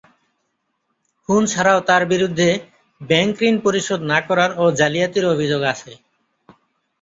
[1.29, 2.49] খুন ছাড়াও তার বিরুদ্ধে
[3.01, 5.91] ব্যাংক ঋণ পরিশোধ না করার ও জালিয়াতির অভিযোগ আছে।